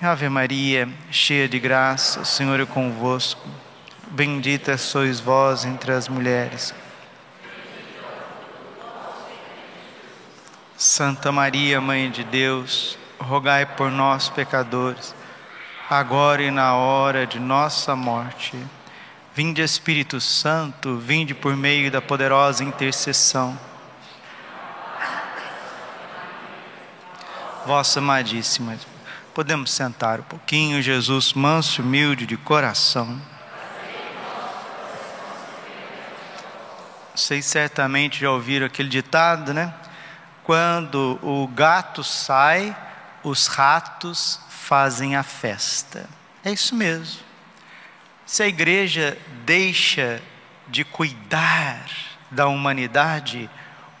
[0.00, 3.48] Ave Maria, cheia de graça, o Senhor é convosco.
[4.12, 6.72] Bendita sois vós entre as mulheres.
[10.76, 15.16] Santa Maria, Mãe de Deus, rogai por nós, pecadores,
[15.90, 18.56] agora e na hora de nossa morte.
[19.34, 23.58] Vinde, Espírito Santo, vinde por meio da poderosa intercessão.
[27.66, 28.76] Vossa amadíssima.
[29.38, 33.22] Podemos sentar um pouquinho, Jesus, manso humilde de coração.
[37.14, 39.72] Vocês certamente já ouviram aquele ditado, né?
[40.42, 42.76] Quando o gato sai,
[43.22, 46.10] os ratos fazem a festa.
[46.44, 47.20] É isso mesmo.
[48.26, 50.20] Se a igreja deixa
[50.66, 51.86] de cuidar
[52.28, 53.48] da humanidade,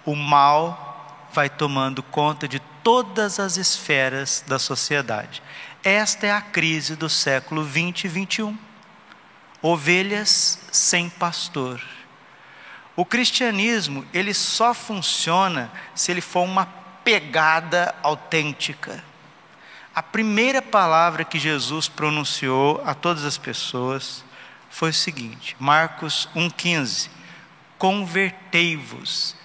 [0.04, 2.57] o mal vai tomando conta de
[2.88, 5.42] todas as esferas da sociedade.
[5.84, 8.58] Esta é a crise do século 20 e 21.
[9.60, 11.82] Ovelhas sem pastor.
[12.96, 16.64] O cristianismo, ele só funciona se ele for uma
[17.04, 19.04] pegada autêntica.
[19.94, 24.24] A primeira palavra que Jesus pronunciou a todas as pessoas
[24.70, 27.10] foi o seguinte: Marcos 1,15:
[27.76, 29.36] Convertei-vos,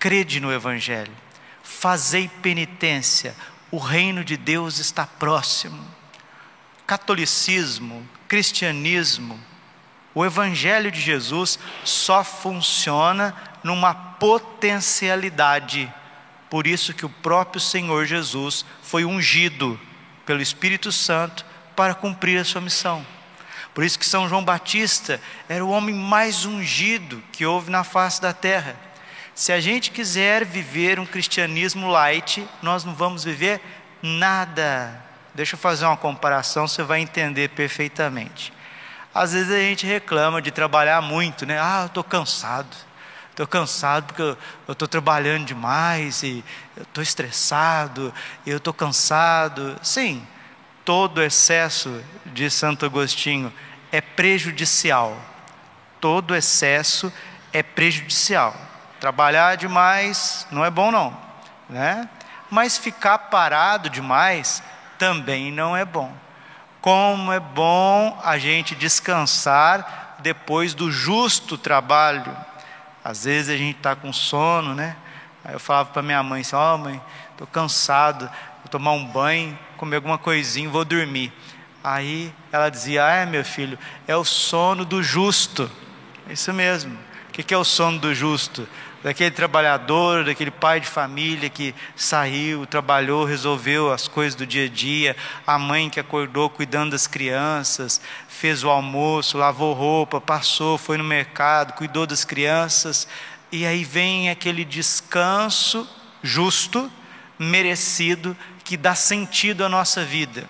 [0.00, 1.27] crede no Evangelho
[1.68, 3.36] fazei penitência,
[3.70, 5.86] o reino de Deus está próximo.
[6.86, 9.38] Catolicismo, cristianismo,
[10.14, 15.92] o Evangelho de Jesus só funciona numa potencialidade.
[16.48, 19.78] Por isso que o próprio Senhor Jesus foi ungido
[20.24, 21.44] pelo Espírito Santo
[21.76, 23.06] para cumprir a sua missão.
[23.74, 28.20] Por isso que São João Batista era o homem mais ungido que houve na face
[28.20, 28.87] da terra.
[29.38, 33.60] Se a gente quiser viver um cristianismo light, nós não vamos viver
[34.02, 35.00] nada.
[35.32, 38.52] Deixa eu fazer uma comparação, você vai entender perfeitamente.
[39.14, 41.56] Às vezes a gente reclama de trabalhar muito, né?
[41.60, 42.76] Ah, eu estou cansado.
[43.30, 46.42] Estou cansado porque eu estou trabalhando demais e
[46.76, 48.12] eu estou estressado,
[48.44, 49.78] eu estou cansado.
[49.84, 50.20] Sim,
[50.84, 53.52] todo excesso, de Santo Agostinho,
[53.92, 55.16] é prejudicial.
[56.00, 57.12] Todo excesso
[57.52, 58.66] é prejudicial.
[59.00, 61.16] Trabalhar demais não é bom não,
[61.68, 62.08] né?
[62.50, 64.62] Mas ficar parado demais
[64.98, 66.12] também não é bom.
[66.80, 72.36] Como é bom a gente descansar depois do justo trabalho.
[73.04, 74.96] Às vezes a gente está com sono, né?
[75.44, 78.28] Aí eu falava para minha mãe assim: Ó, oh, mãe, estou cansado,
[78.58, 81.32] vou tomar um banho, comer alguma coisinha, vou dormir.
[81.82, 85.70] Aí ela dizia: Ah, meu filho, é o sono do justo.
[86.28, 86.98] É isso mesmo.
[87.28, 88.66] O que é o sono do justo?
[89.02, 94.68] daquele trabalhador, daquele pai de família que saiu, trabalhou, resolveu as coisas do dia a
[94.68, 95.16] dia,
[95.46, 101.04] a mãe que acordou cuidando das crianças, fez o almoço, lavou roupa, passou, foi no
[101.04, 103.06] mercado, cuidou das crianças,
[103.52, 105.88] e aí vem aquele descanso
[106.22, 106.90] justo,
[107.38, 110.48] merecido, que dá sentido à nossa vida.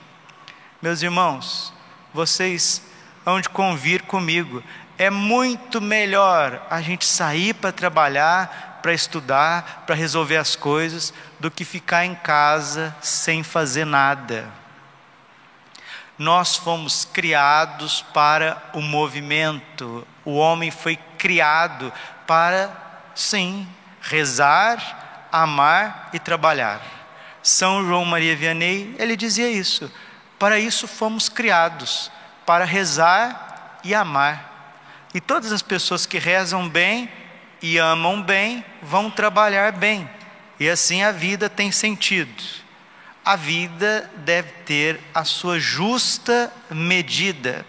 [0.81, 1.73] Meus irmãos,
[2.15, 2.83] vocês
[3.27, 4.63] hão de convir comigo,
[4.99, 11.51] é muito melhor a gente sair para trabalhar, para estudar, para resolver as coisas, do
[11.51, 14.49] que ficar em casa sem fazer nada.
[16.19, 21.93] Nós fomos criados para o movimento, o homem foi criado
[22.27, 22.71] para,
[23.15, 23.69] sim,
[24.03, 26.83] rezar, amar e trabalhar.
[27.41, 29.91] São João Maria Vianney, ele dizia isso.
[30.41, 32.11] Para isso fomos criados,
[32.45, 34.58] para rezar e amar.
[35.15, 37.09] E todas as pessoas que rezam bem
[37.63, 40.09] e amam bem vão trabalhar bem.
[40.61, 42.43] E assim a vida tem sentido.
[43.25, 47.65] A vida deve ter a sua justa medida.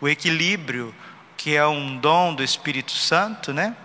[0.00, 0.94] O equilíbrio,
[1.36, 3.76] que é um dom do Espírito Santo, né?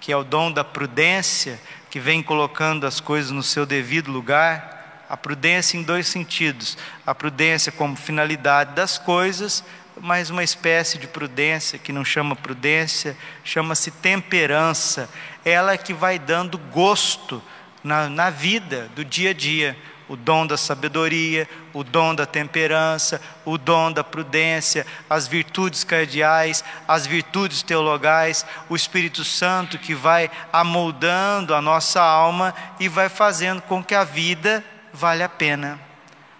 [0.00, 5.04] Que é o dom da prudência, que vem colocando as coisas no seu devido lugar.
[5.08, 6.76] A prudência em dois sentidos:
[7.06, 9.64] a prudência como finalidade das coisas
[10.00, 15.08] mas uma espécie de prudência que não chama prudência, chama-se temperança.
[15.44, 17.42] Ela é que vai dando gosto
[17.82, 19.76] na, na vida do dia a dia.
[20.06, 26.62] O dom da sabedoria, o dom da temperança, o dom da prudência, as virtudes cardeais,
[26.86, 33.62] as virtudes teologais, o Espírito Santo que vai amoldando a nossa alma e vai fazendo
[33.62, 34.62] com que a vida
[34.92, 35.80] vale a pena.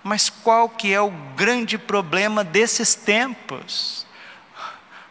[0.05, 4.07] Mas qual que é o grande problema desses tempos?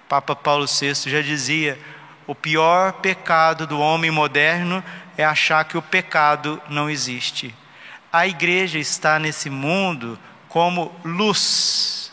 [0.07, 1.80] Papa Paulo VI já dizia:
[2.28, 4.84] o pior pecado do homem moderno
[5.18, 7.56] é achar que o pecado não existe.
[8.12, 12.12] A igreja está nesse mundo como luz.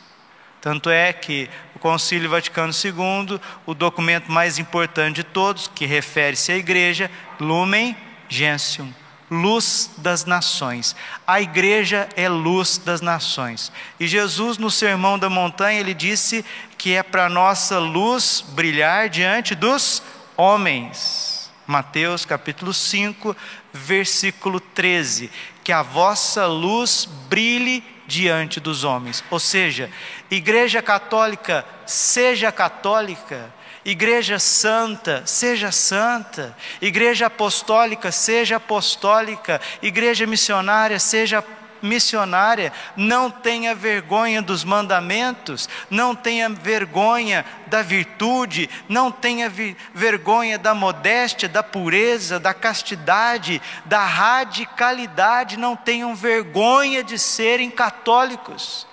[0.62, 6.52] Tanto é que o Concílio Vaticano II, o documento mais importante de todos, que refere-se
[6.52, 7.94] à igreja, Lumen
[8.28, 8.94] Gentium,
[9.30, 10.96] luz das nações.
[11.26, 13.70] A igreja é luz das nações.
[13.98, 16.44] E Jesus, no Sermão da Montanha, ele disse
[16.76, 20.02] que é para nossa luz brilhar diante dos
[20.36, 21.50] homens.
[21.66, 23.36] Mateus capítulo 5,
[23.72, 25.30] versículo 13.
[25.62, 29.22] Que a vossa luz brilhe diante dos homens.
[29.30, 29.88] Ou seja,
[30.28, 33.54] Igreja Católica, seja católica.
[33.84, 36.56] Igreja Santa, seja santa.
[36.80, 39.60] Igreja Apostólica, seja apostólica.
[39.82, 41.42] Igreja Missionária, seja
[41.82, 49.50] missionária, não tenha vergonha dos mandamentos, não tenha vergonha da virtude, não tenha
[49.94, 58.86] vergonha da modéstia, da pureza, da castidade, da radicalidade, não tenham vergonha de serem católicos.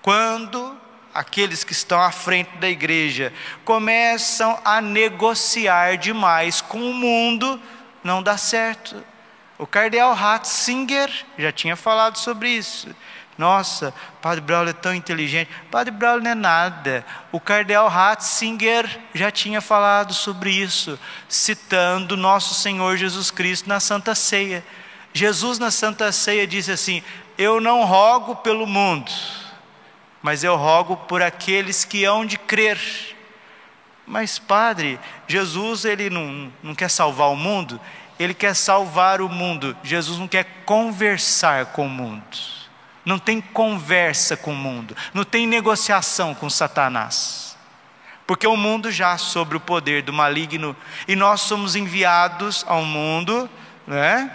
[0.00, 0.80] Quando
[1.14, 3.32] aqueles que estão à frente da igreja
[3.64, 7.60] começam a negociar demais com o mundo,
[8.02, 9.04] não dá certo.
[9.58, 12.88] O cardeal Ratzinger já tinha falado sobre isso.
[13.38, 15.50] Nossa, Padre Braulio é tão inteligente.
[15.70, 17.04] Padre Braulio não é nada.
[17.30, 20.98] O cardeal Ratzinger já tinha falado sobre isso,
[21.28, 24.64] citando nosso Senhor Jesus Cristo na Santa Ceia.
[25.14, 27.02] Jesus na Santa Ceia disse assim:
[27.38, 29.10] Eu não rogo pelo mundo,
[30.22, 32.78] mas eu rogo por aqueles que hão de crer.
[34.06, 37.80] Mas, Padre, Jesus ele não, não quer salvar o mundo,
[38.18, 39.76] ele quer salvar o mundo.
[39.82, 42.24] Jesus não quer conversar com o mundo.
[43.04, 44.96] Não tem conversa com o mundo.
[45.12, 47.56] Não tem negociação com Satanás.
[48.26, 50.76] Porque o mundo já sobre o poder do maligno
[51.08, 53.50] e nós somos enviados ao mundo,
[53.86, 54.30] né?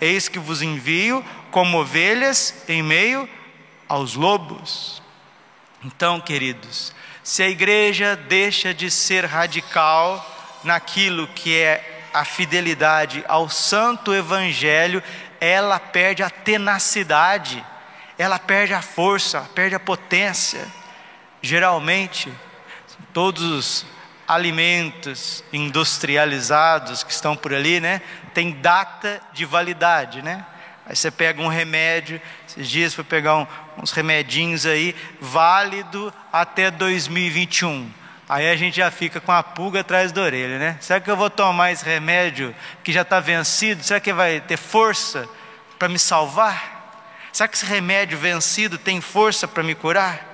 [0.00, 3.28] Eis que vos envio como ovelhas em meio
[3.88, 5.01] aos lobos.
[5.84, 10.24] Então, queridos, se a igreja deixa de ser radical
[10.62, 15.02] naquilo que é a fidelidade ao santo evangelho,
[15.40, 17.64] ela perde a tenacidade,
[18.16, 20.66] ela perde a força, perde a potência.
[21.40, 22.32] Geralmente,
[23.12, 23.86] todos os
[24.28, 28.00] alimentos industrializados que estão por ali, né,
[28.32, 30.46] tem data de validade, né?
[30.92, 33.46] Aí você pega um remédio, esses dias foi pegar um,
[33.78, 37.90] uns remedinhos aí, válido até 2021.
[38.28, 40.76] Aí a gente já fica com a pulga atrás da orelha, né?
[40.82, 42.54] Será que eu vou tomar esse remédio
[42.84, 43.82] que já está vencido?
[43.82, 45.26] Será que vai ter força
[45.78, 47.08] para me salvar?
[47.32, 50.28] Será que esse remédio vencido tem força para me curar?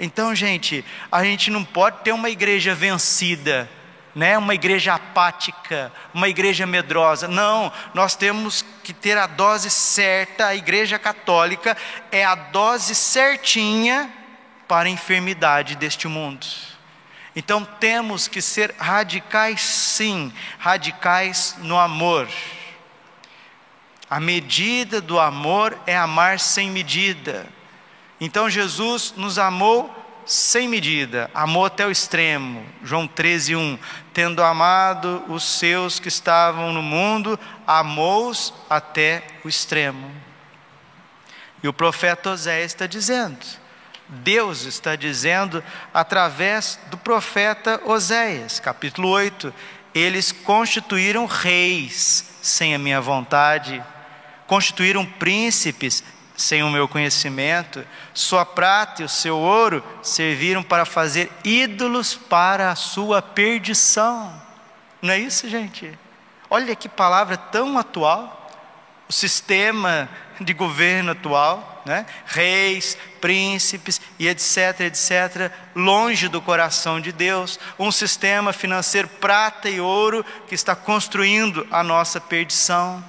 [0.00, 3.70] Então, gente, a gente não pode ter uma igreja vencida,
[4.14, 4.36] né?
[4.36, 7.28] Uma igreja apática, uma igreja medrosa.
[7.28, 10.46] Não, nós temos que ter a dose certa.
[10.46, 11.76] A igreja católica
[12.10, 14.10] é a dose certinha
[14.66, 16.46] para a enfermidade deste mundo.
[17.34, 22.28] Então temos que ser radicais, sim, radicais no amor.
[24.08, 27.46] A medida do amor é amar sem medida.
[28.20, 29.99] Então Jesus nos amou
[30.30, 32.64] sem medida, amou até o extremo.
[32.84, 33.78] João 13, 1.
[34.14, 37.36] Tendo amado os seus que estavam no mundo,
[37.66, 40.08] amou-os até o extremo.
[41.60, 43.44] E o profeta Oséias está dizendo:
[44.08, 49.52] Deus está dizendo através do profeta Oséias, capítulo 8:
[49.92, 53.82] Eles constituíram reis sem a minha vontade,
[54.46, 56.04] constituíram príncipes
[56.40, 62.70] sem o meu conhecimento, sua prata e o seu ouro serviram para fazer ídolos para
[62.70, 64.40] a sua perdição.
[65.02, 65.96] Não é isso, gente?
[66.48, 68.38] Olha que palavra tão atual.
[69.08, 70.08] O sistema
[70.40, 72.06] de governo atual, né?
[72.24, 79.80] reis, príncipes e etc, etc, longe do coração de Deus, um sistema financeiro prata e
[79.80, 83.04] ouro que está construindo a nossa perdição.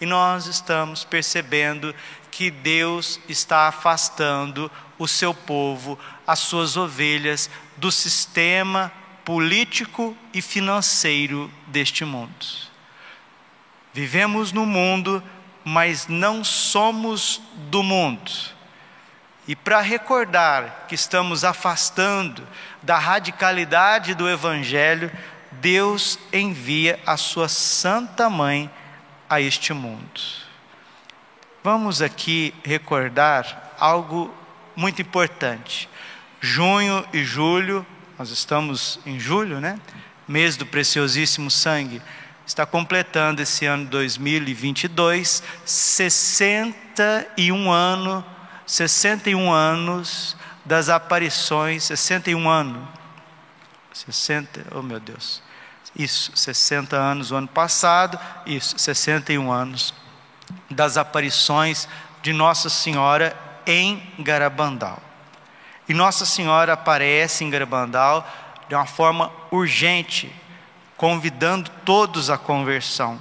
[0.00, 1.94] E nós estamos percebendo
[2.32, 5.96] que Deus está afastando o seu povo,
[6.26, 8.90] as suas ovelhas, do sistema
[9.24, 12.44] político e financeiro deste mundo.
[13.94, 15.22] Vivemos no mundo
[15.64, 18.30] mas não somos do mundo.
[19.46, 22.46] E para recordar que estamos afastando
[22.82, 25.10] da radicalidade do Evangelho,
[25.52, 28.70] Deus envia a Sua Santa Mãe
[29.28, 30.20] a este mundo.
[31.64, 34.34] Vamos aqui recordar algo
[34.74, 35.88] muito importante.
[36.40, 37.86] Junho e julho,
[38.18, 39.78] nós estamos em julho, né?
[40.26, 42.02] Mês do preciosíssimo sangue
[42.44, 48.24] está completando esse ano 2022 61 anos,
[48.66, 52.82] 61 anos das aparições, 61 anos.
[53.92, 55.40] 60, oh meu Deus.
[55.96, 59.94] Isso, 60 anos o ano passado, isso, 61 anos
[60.70, 61.88] das aparições
[62.22, 65.00] de Nossa Senhora em Garabandal.
[65.88, 68.26] E Nossa Senhora aparece em Garabandal
[68.68, 70.32] de uma forma urgente,
[70.96, 73.20] convidando todos à conversão.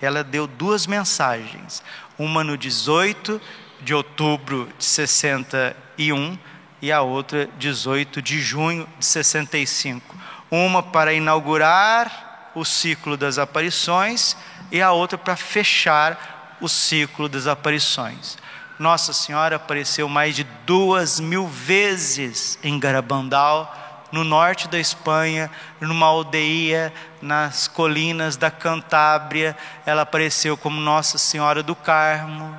[0.00, 1.82] Ela deu duas mensagens,
[2.18, 3.40] uma no 18
[3.80, 6.38] de outubro de 61
[6.80, 10.14] e a outra 18 de junho de 65.
[10.50, 14.36] Uma para inaugurar o ciclo das aparições
[14.70, 18.38] e a outra para fechar o ciclo das aparições.
[18.78, 25.50] Nossa Senhora apareceu mais de duas mil vezes em Garabandal, no norte da Espanha,
[25.80, 29.56] numa aldeia nas colinas da Cantábria.
[29.84, 32.54] Ela apareceu como Nossa Senhora do Carmo.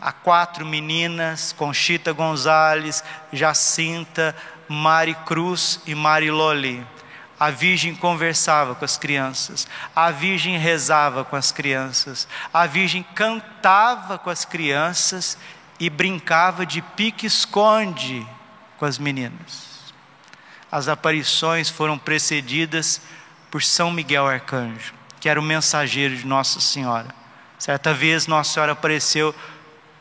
[0.00, 4.36] Há quatro meninas: Conchita Gonzalez, Jacinta,
[4.68, 6.86] Mari Cruz e Mari Loli.
[7.44, 14.16] A Virgem conversava com as crianças, a Virgem rezava com as crianças, a Virgem cantava
[14.18, 15.36] com as crianças
[15.78, 18.26] e brincava de pique-esconde
[18.78, 19.74] com as meninas
[20.74, 23.00] as aparições foram precedidas
[23.48, 27.06] por São Miguel Arcanjo, que era o mensageiro de Nossa Senhora.
[27.56, 29.32] Certa vez, Nossa Senhora apareceu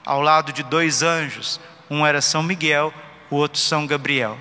[0.04, 1.60] ao lado de dois anjos,
[1.92, 2.92] um era São Miguel,
[3.30, 4.36] o outro São Gabriel.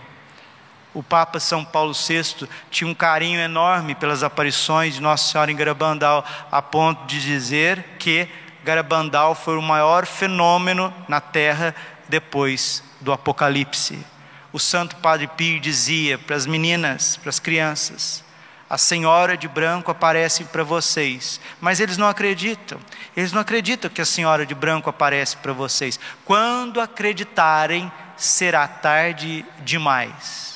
[0.95, 5.57] O Papa São Paulo VI tinha um carinho enorme pelas aparições de Nossa Senhora em
[5.57, 8.29] Garabandal, a ponto de dizer que
[8.65, 11.75] Garabandal foi o maior fenômeno na Terra
[12.09, 14.13] depois do Apocalipse
[14.53, 18.23] o Santo Padre Pio dizia para as meninas, para as crianças:
[18.69, 22.79] a Senhora de branco aparece para vocês, mas eles não acreditam.
[23.17, 25.99] Eles não acreditam que a Senhora de branco aparece para vocês.
[26.25, 30.52] Quando acreditarem, será tarde demais.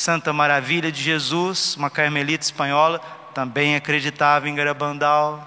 [0.00, 3.00] Santa Maravilha de Jesus, uma carmelita espanhola,
[3.34, 5.46] também acreditava em Garabandal.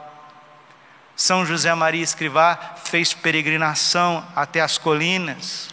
[1.16, 5.70] São José Maria Escrivá fez peregrinação até as colinas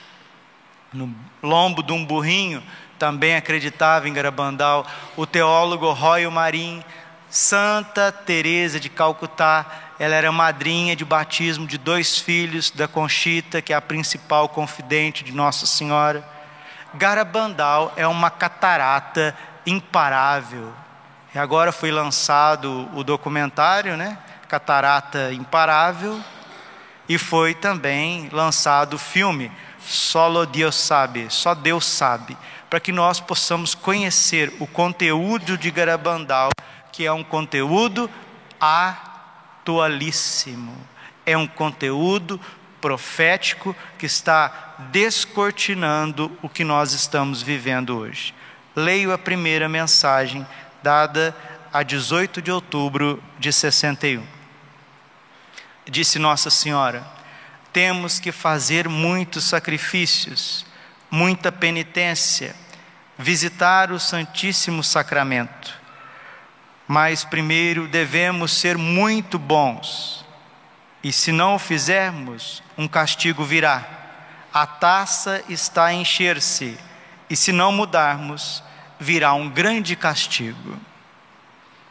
[0.95, 2.63] no lombo de um burrinho,
[2.99, 6.83] também acreditava em Garabandal, o teólogo Roy Marim,
[7.29, 9.67] Santa Teresa de Calcutá,
[9.99, 15.23] ela era madrinha de batismo de dois filhos da Conchita, que é a principal confidente
[15.23, 16.40] de Nossa Senhora.
[16.95, 20.73] Garabandal é uma catarata imparável.
[21.35, 24.19] E agora foi lançado o documentário, né?
[24.49, 26.21] Catarata Imparável,
[27.09, 32.37] e foi também lançado o filme Solo Deus sabe, só Deus sabe,
[32.69, 36.51] para que nós possamos conhecer o conteúdo de Garabandal,
[36.93, 38.11] que é um conteúdo
[39.65, 40.77] atualíssimo,
[41.25, 42.41] é um conteúdo
[42.81, 48.35] profético que está descortinando o que nós estamos vivendo hoje.
[48.75, 50.47] Leio a primeira mensagem
[50.83, 51.37] dada
[51.73, 54.25] a 18 de outubro de 61.
[55.87, 57.05] Disse Nossa Senhora:
[57.73, 60.67] temos que fazer muitos sacrifícios,
[61.11, 62.55] muita penitência,
[63.17, 65.79] visitar o Santíssimo Sacramento.
[66.87, 70.25] Mas primeiro devemos ser muito bons,
[71.03, 74.00] e se não o fizermos, um castigo virá.
[74.53, 76.77] A taça está a encher-se,
[77.29, 78.63] e se não mudarmos,
[78.99, 80.77] virá um grande castigo.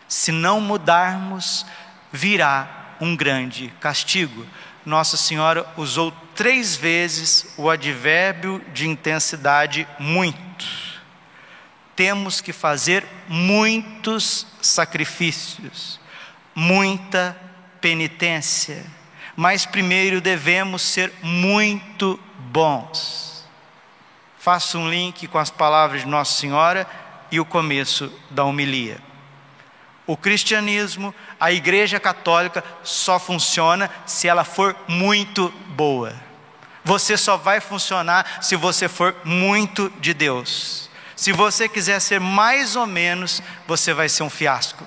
[0.07, 1.65] Se não mudarmos,
[2.11, 4.45] virá um grande castigo.
[4.85, 10.65] Nossa Senhora usou três vezes o advérbio de intensidade muito.
[11.95, 15.99] Temos que fazer muitos sacrifícios,
[16.53, 17.37] muita
[17.79, 18.85] penitência,
[19.35, 23.48] mas primeiro devemos ser muito bons.
[24.39, 26.88] Faço um link com as palavras de Nossa Senhora
[27.31, 29.00] e o começo da homilia.
[30.08, 36.15] O cristianismo, a igreja católica só funciona se ela for muito boa.
[36.84, 40.89] Você só vai funcionar se você for muito de Deus.
[41.15, 44.84] Se você quiser ser mais ou menos, você vai ser um fiasco.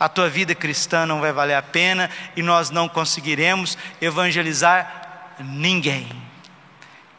[0.00, 6.08] A tua vida cristã não vai valer a pena e nós não conseguiremos evangelizar ninguém.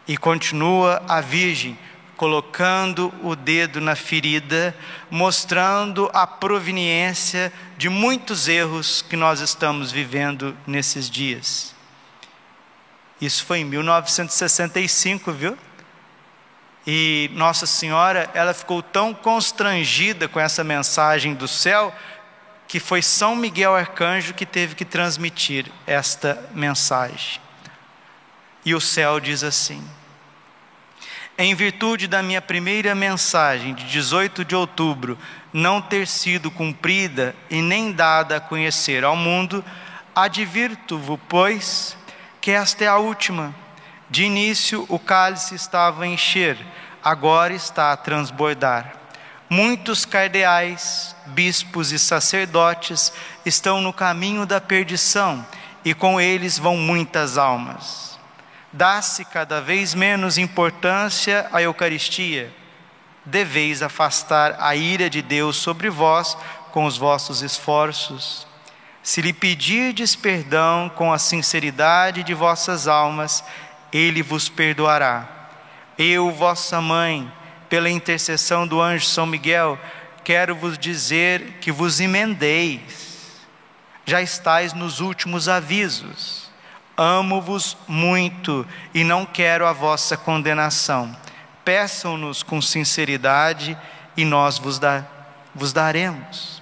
[0.07, 1.77] E continua a Virgem
[2.15, 4.75] colocando o dedo na ferida,
[5.09, 11.75] mostrando a proveniência de muitos erros que nós estamos vivendo nesses dias.
[13.19, 15.57] Isso foi em 1965, viu?
[16.87, 21.93] E Nossa Senhora, ela ficou tão constrangida com essa mensagem do céu
[22.67, 27.44] que foi São Miguel Arcanjo que teve que transmitir esta mensagem.
[28.65, 29.81] E o céu diz assim:
[31.37, 35.17] Em virtude da minha primeira mensagem de 18 de outubro
[35.53, 39.63] não ter sido cumprida e nem dada a conhecer ao mundo,
[40.15, 41.95] advirto-vos, pois,
[42.41, 43.53] que esta é a última.
[44.09, 46.57] De início o cálice estava a encher,
[47.03, 48.93] agora está a transbordar.
[49.49, 53.13] Muitos cardeais, bispos e sacerdotes
[53.45, 55.45] estão no caminho da perdição,
[55.83, 58.14] e com eles vão muitas almas.
[58.75, 62.53] Dá-se cada vez menos importância à Eucaristia.
[63.23, 66.37] Deveis afastar a ira de Deus sobre vós
[66.73, 68.45] com os vossos esforços.
[69.01, 73.45] Se lhe pedirdes perdão com a sinceridade de vossas almas,
[73.93, 75.25] ele vos perdoará.
[75.97, 77.31] Eu, vossa mãe,
[77.69, 79.79] pela intercessão do anjo São Miguel,
[80.21, 83.39] quero vos dizer que vos emendeis.
[84.05, 86.44] Já estáis nos últimos avisos.
[86.97, 91.15] Amo-vos muito e não quero a vossa condenação.
[91.63, 93.77] Peçam-nos com sinceridade
[94.15, 95.03] e nós vos, da,
[95.53, 96.61] vos daremos.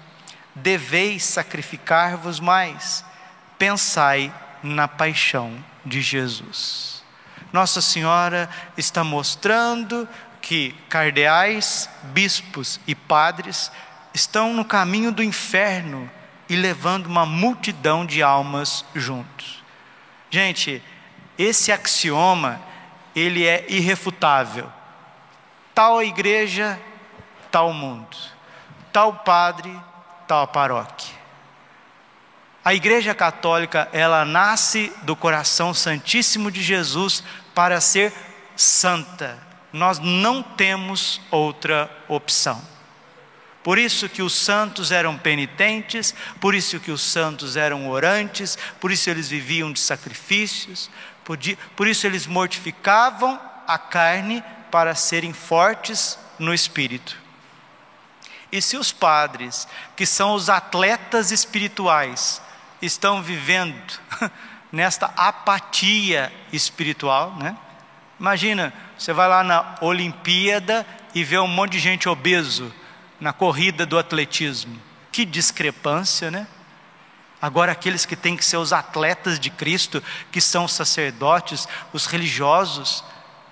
[0.55, 3.05] Deveis sacrificar-vos mais.
[3.59, 5.53] Pensai na paixão
[5.85, 7.03] de Jesus.
[7.51, 10.07] Nossa Senhora está mostrando
[10.41, 13.71] que cardeais, bispos e padres
[14.13, 16.09] estão no caminho do inferno
[16.49, 19.62] e levando uma multidão de almas juntos.
[20.33, 20.81] Gente,
[21.37, 22.59] esse axioma,
[23.15, 24.67] ele é irrefutável.
[25.75, 26.81] Tal igreja,
[27.51, 28.17] tal mundo.
[28.91, 29.79] Tal padre,
[30.27, 31.13] tal paróquia.
[32.65, 37.23] A Igreja Católica, ela nasce do coração santíssimo de Jesus
[37.53, 38.11] para ser
[38.55, 39.37] santa,
[39.71, 42.59] nós não temos outra opção.
[43.63, 48.91] Por isso que os santos eram penitentes, por isso que os santos eram orantes, por
[48.91, 50.89] isso eles viviam de sacrifícios,
[51.24, 57.17] por, isso eles mortificavam a carne para serem fortes no espírito.
[58.52, 62.41] E se os padres, que são os atletas espirituais,
[62.82, 63.82] estão vivendo
[64.71, 67.56] nesta apatia espiritual, né?
[68.19, 72.73] Imagina, você vai lá na Olimpíada e vê um monte de gente obeso
[73.23, 74.77] na corrida do atletismo.
[75.09, 76.45] Que discrepância, né?
[77.41, 82.05] Agora, aqueles que têm que ser os atletas de Cristo, que são os sacerdotes, os
[82.05, 83.01] religiosos,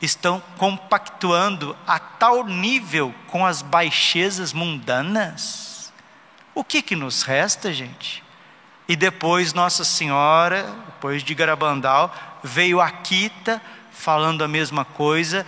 [0.01, 5.93] estão compactuando a tal nível com as baixezas mundanas.
[6.53, 8.21] O que que nos resta, gente?
[8.89, 13.61] E depois Nossa Senhora, depois de Garabandal, veio Akita
[13.93, 15.45] falando a mesma coisa,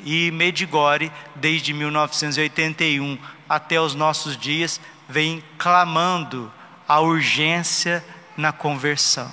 [0.00, 4.78] e Medigore, desde 1981 até os nossos dias,
[5.08, 6.52] vem clamando
[6.88, 8.04] a urgência
[8.36, 9.32] na conversão.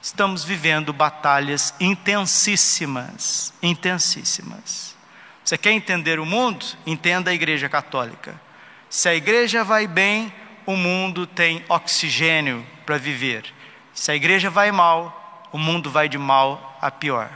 [0.01, 4.97] Estamos vivendo batalhas intensíssimas, intensíssimas.
[5.45, 6.65] Você quer entender o mundo?
[6.87, 8.41] Entenda a Igreja Católica.
[8.89, 10.33] Se a igreja vai bem,
[10.67, 13.45] o mundo tem oxigênio para viver.
[13.93, 17.31] Se a igreja vai mal, o mundo vai de mal a pior.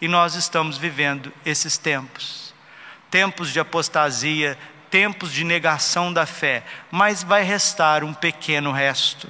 [0.00, 2.52] E nós estamos vivendo esses tempos
[3.10, 4.58] tempos de apostasia,
[4.90, 9.28] tempos de negação da fé, mas vai restar um pequeno resto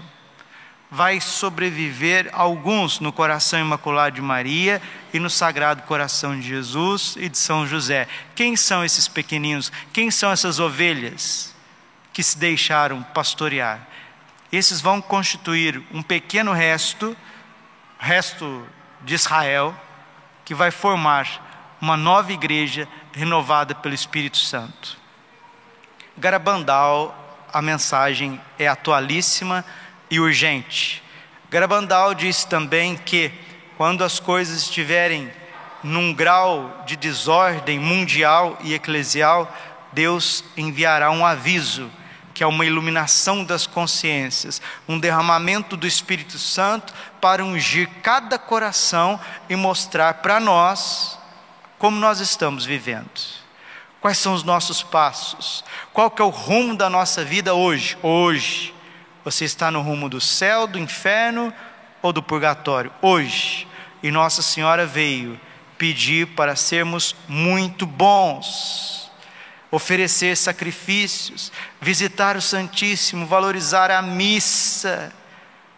[0.93, 7.31] vai sobreviver alguns no coração imaculado de Maria e no sagrado coração de Jesus e
[7.31, 8.07] de São José.
[8.35, 9.73] Quem são esses pequeninos?
[9.91, 11.52] Quem são essas ovelhas
[12.13, 13.87] que se deixaram pastorear?
[14.51, 17.17] Esses vão constituir um pequeno resto,
[17.99, 18.67] resto
[19.01, 19.75] de Israel,
[20.45, 24.97] que vai formar uma nova igreja renovada pelo Espírito Santo.
[26.17, 27.19] Garabandal,
[27.53, 29.65] a mensagem é atualíssima
[30.11, 31.03] e urgente.
[31.51, 33.33] Garabandal diz também que
[33.77, 35.31] quando as coisas estiverem
[35.83, 39.53] num grau de desordem mundial e eclesial,
[39.93, 41.91] Deus enviará um aviso,
[42.35, 49.21] que é uma iluminação das consciências, um derramamento do Espírito Santo para ungir cada coração
[49.49, 51.19] e mostrar para nós
[51.79, 53.11] como nós estamos vivendo.
[54.01, 55.65] Quais são os nossos passos?
[55.93, 57.97] Qual que é o rumo da nossa vida hoje?
[58.03, 58.75] Hoje.
[59.25, 61.55] Você está no rumo do céu, do inferno
[62.01, 62.93] ou do purgatório?
[63.01, 63.69] Hoje.
[64.03, 65.39] E Nossa Senhora veio
[65.79, 69.02] pedir para sermos muito bons,
[69.73, 75.13] oferecer sacrifícios, visitar o Santíssimo, valorizar a missa,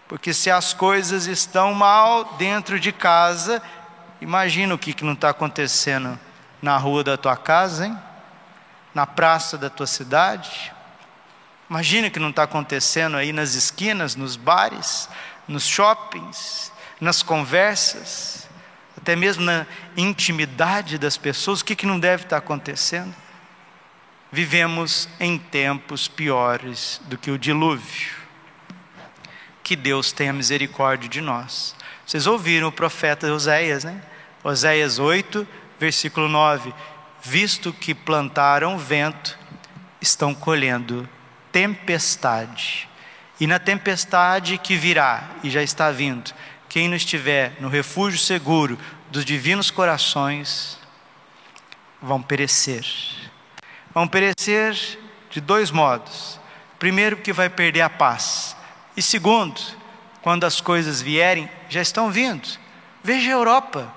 [0.07, 3.63] porque se as coisas estão mal dentro de casa,
[4.25, 6.19] Imagina o que, que não está acontecendo
[6.63, 7.99] na rua da tua casa, hein?
[8.95, 10.73] na praça da tua cidade.
[11.69, 15.11] Imagina o que não está acontecendo aí nas esquinas, nos bares,
[15.47, 18.49] nos shoppings, nas conversas,
[18.97, 21.61] até mesmo na intimidade das pessoas.
[21.61, 23.15] O que, que não deve estar tá acontecendo?
[24.35, 28.17] Vivemos em tempos piores do que o dilúvio.
[29.63, 31.77] Que Deus tenha misericórdia de nós.
[32.05, 34.03] Vocês ouviram o profeta Oséias, né?
[34.43, 35.47] Oséias 8,
[35.79, 36.75] versículo 9:
[37.23, 39.39] Visto que plantaram vento,
[40.01, 41.09] estão colhendo
[41.53, 42.89] tempestade.
[43.39, 46.35] E na tempestade que virá, e já está vindo,
[46.69, 48.77] quem não estiver no refúgio seguro
[49.13, 50.77] dos divinos corações,
[52.03, 52.85] vão perecer.
[53.95, 54.77] Vão perecer
[55.31, 56.41] de dois modos.
[56.79, 58.57] Primeiro, que vai perder a paz.
[58.97, 59.61] E segundo,
[60.21, 62.49] quando as coisas vierem, já estão vindo.
[63.03, 63.93] Veja a Europa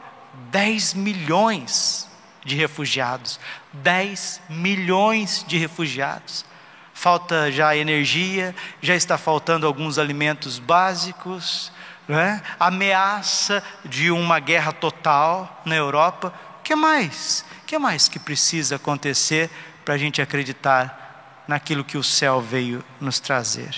[0.52, 2.08] 10 milhões
[2.46, 3.40] de refugiados.
[3.74, 6.46] 10 milhões de refugiados.
[6.94, 11.72] Falta já energia, já está faltando alguns alimentos básicos,
[12.10, 12.42] é?
[12.60, 16.34] ameaça de uma guerra total na Europa.
[16.60, 17.46] O que mais?
[17.62, 19.50] O que mais que precisa acontecer
[19.88, 23.74] para a gente acreditar naquilo que o céu veio nos trazer?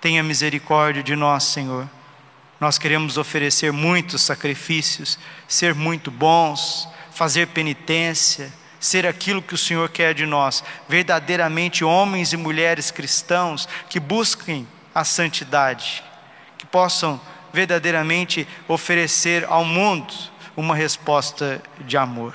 [0.00, 1.86] Tenha misericórdia de nós, Senhor
[2.64, 9.88] nós queremos oferecer muitos sacrifícios, ser muito bons, fazer penitência, ser aquilo que o Senhor
[9.90, 16.02] quer de nós, verdadeiramente homens e mulheres cristãos que busquem a santidade,
[16.56, 17.20] que possam
[17.52, 20.14] verdadeiramente oferecer ao mundo
[20.56, 22.34] uma resposta de amor.